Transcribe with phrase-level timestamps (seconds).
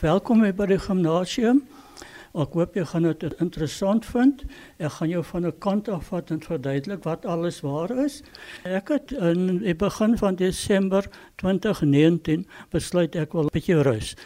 [0.00, 1.58] Welkom by die gimnasium.
[2.32, 4.46] Ek hoop jy gaan dit interessant vind.
[4.80, 8.22] Ek gaan jou van 'n kant af vat en verduidelik wat alles waar is.
[8.64, 11.04] Ek het in die begin van Desember
[11.36, 14.16] 2019 besluit ek wil 'n bietjie rus.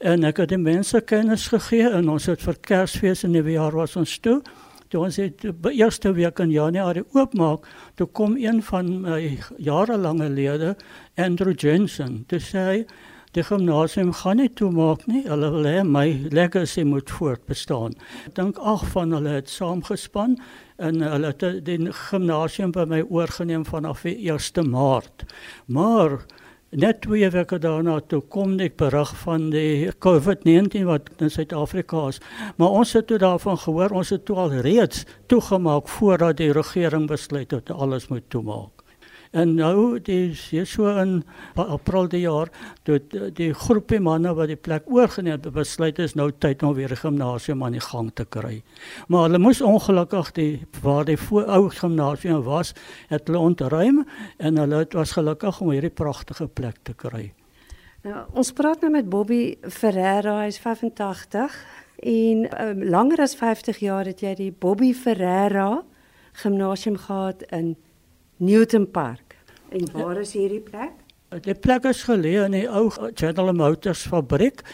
[0.00, 3.96] En ek het die mense kennis gegee en ons het vir Kersfees en Nuwejaar was
[3.96, 4.42] ons toe.
[4.88, 10.30] Toe ons het die eerste week in Januarie oopmaak, toe kom een van my jarelange
[10.30, 10.76] lede,
[11.16, 12.86] Andrew Jensen, te sê
[13.30, 15.20] Die gimnasium gaan nie toemaak nie.
[15.22, 17.92] Hulle wil hê my legacy moet voortbestaan.
[18.26, 20.34] Ek dink ag van hulle het saamgespan
[20.82, 21.76] en hulle het die
[22.08, 25.22] gimnasium by my oorgeneem vanaf die 1 Maart.
[25.70, 26.18] Maar
[26.74, 32.18] net twee weke daarna toe kom ek berig van die COVID-19 wat in Suid-Afrika is.
[32.58, 37.06] Maar ons het toe daarvan gehoor, ons het toe al reeds toegemaak voordat die regering
[37.06, 38.79] besluit het alles moet toemaak.
[39.30, 41.20] En nou dis hier so in
[41.54, 42.48] April die jaar
[42.82, 42.98] toe
[43.36, 46.96] die groepie manne wat die plek oorgeneem het besluit is nou tyd om weer 'n
[46.96, 48.62] gimnasium aan die gang te kry.
[49.08, 52.74] Maar hulle moes ongelukkig die waar die ou gimnasium was,
[53.08, 54.06] het hulle ontruim
[54.38, 57.32] en hulle het was gelukkig om hierdie pragtige plek te kry.
[58.02, 61.54] Nou, ons praat nou met Bobby Ferreira, hy's 85
[62.02, 65.82] en um, langer as 50 jaar het jy die Bobby Ferreira
[66.32, 67.76] gimnasium gehad in
[68.40, 69.36] Newton Park.
[69.68, 70.94] En waar is hierdie plek?
[71.44, 74.64] Die plek is geleë in die ou General Motors fabriek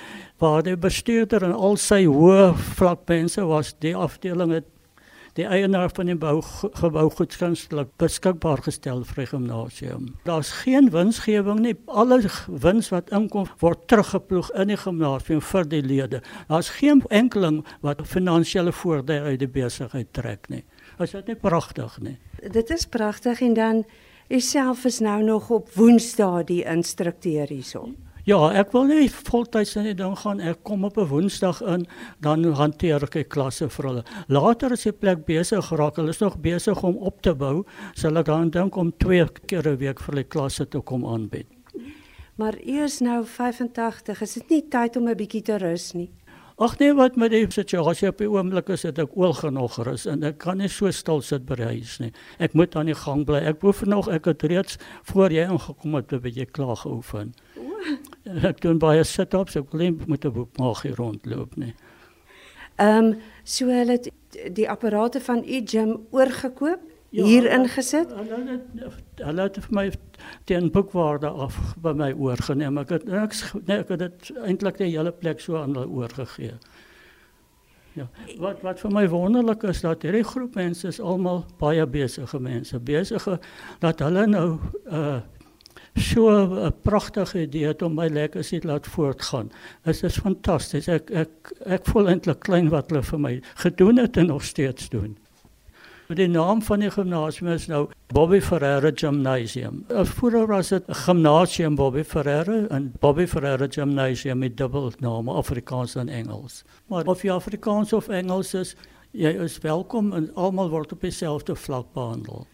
[0.41, 3.75] waar die bestuurder en al sy hoë vlakmense was.
[3.83, 4.69] Die afdeling het
[5.37, 6.39] die eienaar van die bou
[6.81, 10.07] gebou goedgunstig beskikbaar gestel vir die gimnasium.
[10.25, 11.75] Daar's geen winsgewing nie.
[11.87, 16.23] Alle wins wat inkom word teruggeploeg in die gimnasium vir die lede.
[16.49, 20.65] Daar's geen enkeling wat finansiële voordeel uit die besigheid trek nie.
[20.99, 22.17] Is dit nie pragtig nie?
[22.41, 23.85] Dit is pragtig en dan
[24.27, 27.93] Uself is nou nog op Woensdae die instrukteur hierso.
[28.27, 30.41] Ja, ek wil nie voltyds in die ding gaan.
[30.43, 31.87] Ek kom op 'n Woensdag in,
[32.21, 34.05] dan hanteer ek die klasse vir hulle.
[34.27, 37.65] Later as die plek besig geraak, hulle is nog besig om op te bou,
[37.95, 41.47] sal ek dan dink om twee keer 'n week vir die klasse te kom aanbied.
[42.37, 46.11] Maar eers nou 85, is dit nie tyd om 'n bietjie te rus nie?
[46.59, 50.07] Ag nee, wat met die situasie op die oomblik is, het ek oor genoeg rus
[50.07, 52.13] en ek kan nie so stil sit by die huis nie.
[52.39, 53.43] Ek moet aan die gang bly.
[53.45, 57.35] Ek hoef nog ek het reeds voor jy ingekom het 'n bietjie klaar geoefen.
[58.27, 61.75] Ek doen baie sit-ups, ek wil met 'n boek mag hier rondloop nie.
[62.77, 63.15] Ehm um,
[63.45, 64.11] so hulle het
[64.55, 68.11] die apparate van u gym oorgekoop ja, hier ingesit.
[68.13, 69.87] Hulle het hulle het vir my
[70.45, 72.79] teen boekwaarde af by my oorgeneem.
[72.79, 76.59] Ek het niks nee, ek het dit eintlik die hele plek so aan hulle oorgegee.
[77.97, 78.11] Ja,
[78.43, 82.79] wat wat vir my wonderlik is dat hierdie groep mense is almal baie besige mense,
[82.79, 83.39] besige
[83.81, 84.49] dat hulle nou
[84.91, 85.23] uh
[85.97, 89.51] so 'n pragtige idee het om my legacy laat voortgaan.
[89.83, 90.89] Dit is fantasties.
[90.89, 94.89] Ek ek ek voel eintlik klein wat hulle vir my gedoen het en nog steeds
[94.89, 95.17] doen.
[96.07, 99.85] Die naam van die gimnasium is nou Bobby Ferreira Gymnasium.
[99.89, 106.09] Vroeger was dit Gymnasium Bobby Ferreira en Bobby Ferreira Gymnasium met dubbel naam Afrikaans en
[106.09, 106.63] Engels.
[106.87, 108.77] Maar of jy Afrikaans of Engels is,
[109.11, 112.47] jy is welkom en almal word op dieselfde vlak behandel.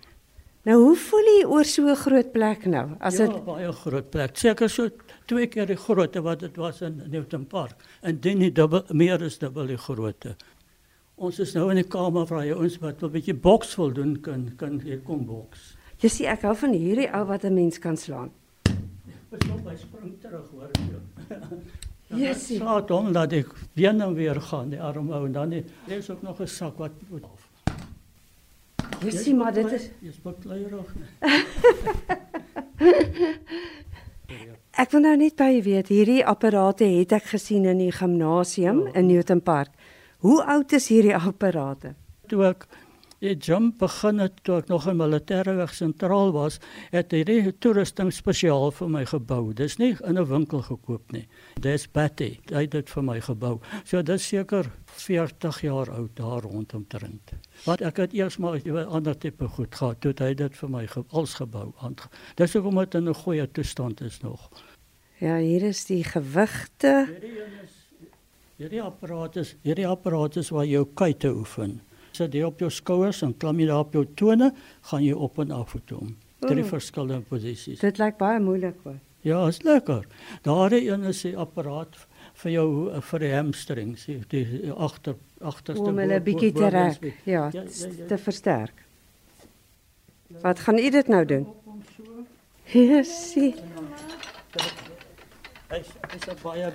[0.62, 2.90] Nou hoe voel jy oor so 'n groot plek nou?
[3.00, 4.36] As dit ja, baie groot plek.
[4.36, 4.88] Seker so
[5.26, 9.22] twee keer die grootte wat dit was in Newton Park en dit nie dubbel meer
[9.22, 10.36] is dubbel die grootte.
[11.16, 14.20] Ons is nou in 'n kamer waar jy ons wat 'n bietjie boks wil doen
[14.20, 15.76] kan kan hier kom boks.
[15.98, 18.30] Jy sien ek hou van hierdie ou wat 'n mens kan slaan.
[19.30, 20.70] Pas op by spring terug hoor
[22.10, 22.24] jy.
[22.24, 22.58] Ja, sien.
[22.58, 25.52] Slaat hom dat ek weer nou weer gaan die arm ou en dan
[25.86, 27.51] is ook nog 'n sak wat moet af.
[29.10, 30.94] Sien maar dit is jy's bekleierig.
[34.82, 38.92] ek wil nou net by weet hierdie apparate het ek gesien in die gimnasium ja.
[39.00, 39.70] in Newton Park.
[40.22, 41.94] Hoe oud is hierdie apparate?
[42.30, 42.66] Toe ek
[43.22, 46.58] die gym begin het toe ek nog in militêre weg sentraal was,
[46.90, 49.52] het hierdie toerusting spesiaal vir my gebou.
[49.54, 51.26] Dis nie in 'n winkel gekoop nie.
[51.60, 53.60] Dis Patty, hy het dit vir my gebou.
[53.84, 57.32] So dit seker 40 jaar oud daar rondom Trent.
[57.64, 60.86] Wat ek het eers maar 'n ander tipe goed gehad toe hy dit vir my
[60.86, 61.72] ge als gebou.
[62.36, 64.50] Dis hoekom dit in 'n goeie toestand is nog.
[65.18, 67.06] Ja, hier is die gewigte.
[67.06, 67.82] Hierdie is
[68.62, 71.80] Hierdie apparaat is hierdie apparaat is waar jy jou kuite oefen.
[72.12, 74.52] Sit jy op jou skouers en klim jy daar op jou tone,
[74.90, 76.02] gaan jy op en af toe.
[76.42, 77.80] Drie verskillende posisies.
[77.80, 78.98] Dit lyk baie moeilik hoor.
[79.22, 80.06] Ja, is lekker.
[80.42, 81.96] Daar een is 'n apparaat
[82.34, 87.02] vir jou eh, vir die hamstrings, die agter agterste om hulle bietjie te rek.
[87.24, 88.84] Ja, ja, ja, ja, te versterk.
[90.42, 91.46] Wat gaan u dit nou doen?
[92.72, 93.54] Ja, sien.
[95.68, 95.80] Hy
[96.16, 96.72] is baie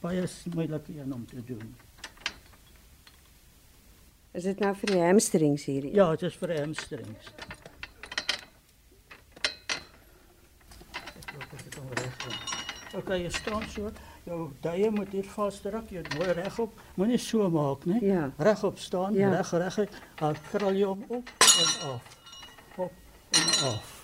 [0.00, 0.24] baie
[0.54, 1.74] moeilike een om te doen.
[4.36, 5.94] Is dit nou vir die hamstrings hierdie?
[5.96, 7.30] Ja, dit is vir hamstrings.
[11.16, 12.26] Ek loop dit om reg.
[13.00, 13.88] Okay, jy staan so.
[14.26, 15.88] Jou duie moet hier vasdruk.
[15.94, 16.74] Jy moet regop.
[17.00, 18.00] Moenie so maak, né?
[18.04, 18.26] Ja.
[18.38, 19.30] Regop staan, Ja.
[19.30, 19.88] reg reg.
[20.20, 22.18] Dan krul jy hom op en af.
[22.76, 22.92] Op
[23.30, 23.94] en af.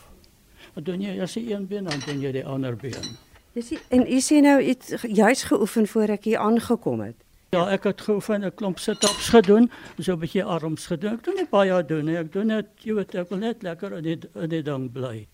[0.74, 3.16] Wat doen jy as jy een been dan doen jy die ander been.
[3.52, 7.16] Jy sien en u sê nou het juis geoefen voor ek hier aangekom het.
[7.52, 11.12] Ja, ek het geoefen 'n klomp sit-ups gedoen, so 'n bietjie arms gedoen.
[11.12, 12.16] Ek doen nie baie doen nie.
[12.16, 15.26] Ek doen net, jy weet, ek wil net lekker in die in die ding bly.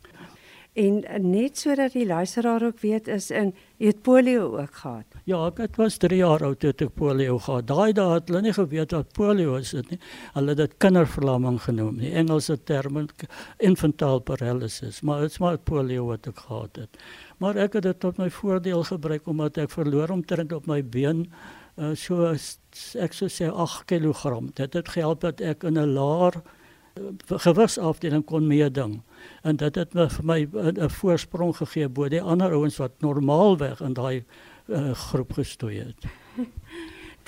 [0.72, 5.06] En net sodat die luisteraar ook weet is in het polio ook gehad.
[5.24, 7.66] Ja, ek het was 3 jaar oud toe ek polio gehad.
[7.66, 9.98] Daai dae het hulle nie geweet wat polio is dit nie.
[10.34, 11.98] Hulle het dit kinderverlamming genoem.
[11.98, 13.06] Die Engelse term
[13.58, 16.98] infantile paralysis, maar dit's maar polio wat ek gehad het.
[17.38, 21.28] Maar ek het dit tot my voordeel gebruik omdat ek verloor omtrent op my been
[21.78, 22.34] uh, so
[22.98, 24.40] ek sou sê 8 kg.
[24.54, 29.02] Dit het gehelp dat ek in 'n laer uh, gewigsafdeling kon meeding.
[29.42, 33.00] En dit het my vir my 'n 'n voorsprong gegee bo die ander ouens wat
[33.00, 34.24] normaalweg in daai
[34.68, 36.04] uh, groep gestoei het.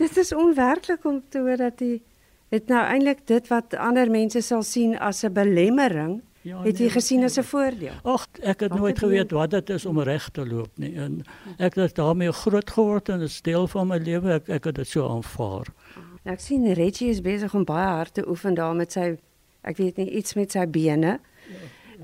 [0.00, 2.00] Dit is onwerklik om te hoor dat u
[2.49, 6.83] het nou eintlik dit wat ander mense sal sien as 'n belemmering, Ja, het u
[6.83, 7.93] nee, gesien as 'n voordeel.
[8.03, 10.71] Ag, ek het Wat nooit het jy- geweet wat dit is om reg te loop
[10.77, 10.95] nie.
[10.97, 11.25] En
[11.59, 14.33] ek het daarmee groot geword en dit is deel van my lewe.
[14.33, 15.67] Ek ek het dit so aanvaar.
[16.25, 19.17] Nou ek sien Reggie is besig om baie hard te oefen daar met sy
[19.63, 21.21] ek weet nie iets met sy bene.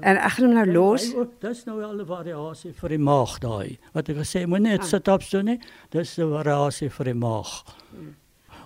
[0.00, 1.15] En ek gaan hom nou los.
[1.15, 3.79] Ook, Dis nou wel 'n variasie vir die maag daai.
[3.93, 4.87] Wat ek gesê moenie net Ah.
[4.87, 5.59] sit-ups doen nie.
[5.91, 7.65] Dis 'n variasie vir die maag.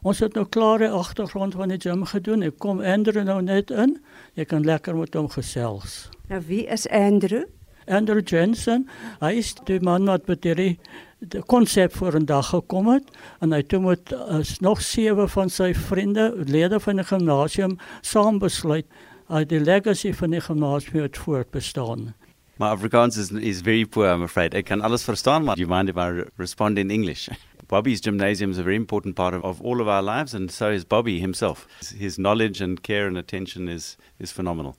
[0.02, 2.42] Ons het nou klaar die agtergrond van die gym gedoen.
[2.42, 3.98] Ek kom Andrew nou net in.
[4.38, 6.08] Jy kan lekker met hom gesels.
[6.30, 7.44] Nou wie is Andrew?
[7.90, 8.86] Andrew Jensen,
[9.20, 10.76] hy is die man wat met hierdie
[11.20, 13.10] die konsep voor 'n dag gekom het
[13.40, 18.38] en hy toe met is nog sewe van sy vriende, lede van die gimnasium saam
[18.38, 18.86] besluit
[19.28, 22.14] hy die legacy van die gimnasium het voortbestaan.
[22.58, 24.54] My Afrikaans is, is very poor, I'm afraid.
[24.54, 27.28] I can alles verstaan, but do you mind if I re- respond in English?
[27.70, 30.70] Bobby's gymnasium is a very important part of, of all of our lives, and so
[30.70, 31.68] is Bobby himself.
[31.96, 34.74] His knowledge and care and attention is, is phenomenal.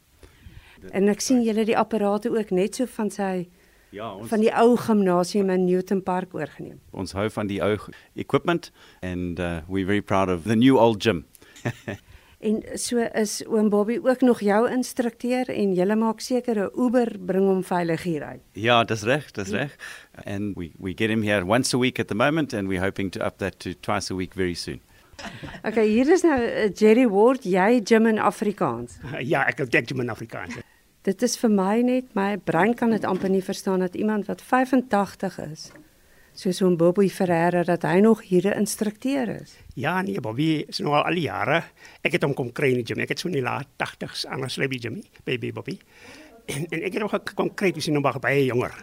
[0.91, 3.47] En ek sien julle die apparate ook net so van sy
[3.91, 6.79] Ja, ons, van die ou gimnasium in Newton Park oorgeneem.
[6.91, 7.77] ons hou van die ou
[8.15, 8.71] equipment,
[9.01, 11.25] and uh, we're very proud of the new old gym.
[12.41, 17.15] En so is oom Bobby ook nog jou instrukteur en julle maak seker 'n Uber
[17.19, 18.41] bring hom veilig hier uit.
[18.51, 19.75] Ja, that's reg, that's reg.
[20.25, 23.11] And we, we get him here once a week at the moment, and we're hoping
[23.11, 24.81] to up that to twice a week very soon.
[25.63, 28.97] Okay, hier is nou uh, Jerry Ward, jy gym in Afrikaans.
[29.33, 30.57] Ja, ek dink jy in Afrikaans.
[31.05, 34.41] Dit is vir my net my brein kan dit amper nie verstaan dat iemand wat
[34.41, 35.71] 85 is,
[36.33, 39.57] soos oom Bobby Ferreira dat hy nog hier 'n instrukteur is.
[39.75, 41.63] Ja, nee, Bobby is nou al die jare.
[42.01, 42.99] Ek het hom kom kry in die gym.
[42.99, 45.79] Ek het so in die laat 80s aan 'n slabby gym, baby Bobby.
[46.45, 48.73] En, en ek het hom gekom kry toe sy nog baie jonger.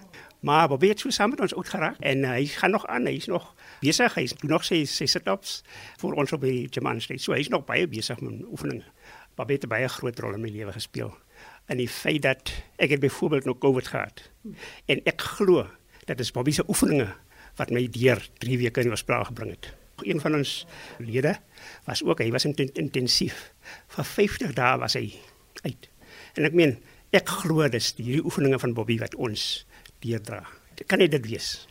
[0.41, 3.17] Maar Bobby het so saam met ons uitgeraak en uh, hy gaan nog aan, hy
[3.19, 5.62] is nog besig, hy doen nog sy sy sit-ups
[5.99, 7.21] vir ons op die gym aansteek.
[7.21, 8.85] So hy is nog baie besig met oefeninge.
[9.35, 11.11] Bobby het baie groot rol in my lewe gespeel.
[11.67, 14.31] En die feit dat ek het byvoorbeeld nog COVID gehad.
[14.87, 15.67] En ek glo
[16.06, 17.15] dat is Bobby se oefeninge
[17.59, 19.73] wat my deur 3 weke in die hospitaal gebring het.
[20.07, 20.67] Een van ons
[21.03, 21.35] lede
[21.87, 23.53] was ook, hy was inten- intensief.
[23.97, 25.12] Vir 50 dae was hy
[25.62, 25.88] uit.
[26.38, 26.79] En ek meen,
[27.11, 29.67] ek glo dis hierdie oefeninge van Bobby wat ons
[30.05, 30.45] deurdra.
[30.87, 31.67] Kan dit dit wees?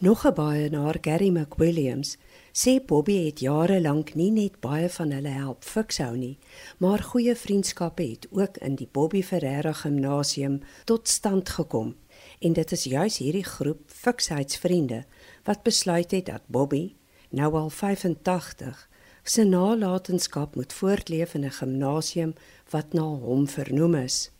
[0.00, 2.16] Nog 'n baie na Gary McWilliams
[2.56, 6.38] sê Bobby het jare lank nie net baie van hulle help fikshou nie,
[6.78, 11.94] maar goeie vriendskappe het ook in die Bobby Ferreira Gimnasium tot stand gekom.
[12.38, 15.04] En dit is juis hierdie groep fiksheidsvriende
[15.44, 16.94] wat besluit het dat Bobby,
[17.30, 18.88] nou al 85,
[19.22, 22.34] se nalatenskap moet voortleef in 'n gimnasium
[22.70, 24.30] wat na hom vernoem is.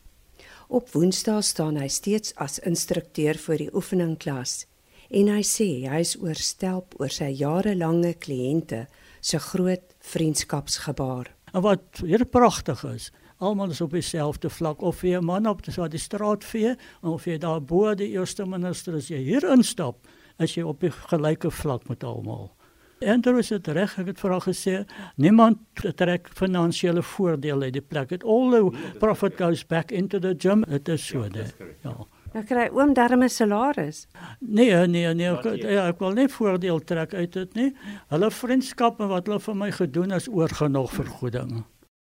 [0.68, 4.66] Op Woensdae staan hy steeds as instrukteur vir die oefeningklas
[5.10, 8.86] en hy sê hy is oorstelp oor sy jarelange kliënte
[9.20, 11.30] se groot vriendskapsgebaar.
[11.52, 15.62] En wat hier pragtig is, almal is op dieselfde vlak of jy 'n man op
[15.64, 19.44] dis wat die straat vee of jy daar bo die eerste minister as jy hier
[19.52, 20.06] instap,
[20.38, 22.56] is jy op die gelyke vlak met almal.
[23.04, 24.74] Andrew is dit reg, ek het vir haar gesê,
[25.20, 25.58] niemand
[26.00, 28.12] trek finansiële voordeel uit die plek.
[28.12, 30.64] It all the profit goes back into the gym.
[30.64, 31.54] Dit is so dit.
[31.84, 32.06] Ja.
[32.32, 34.06] Nou kry oom darme salaris.
[34.40, 37.70] Nee, nee, nee, ek, ja, ek wil nie voordeel trek uit dit nie.
[38.12, 41.64] Hulle vriendskappe wat hulle vir my gedoen is oorgenog vergoeding.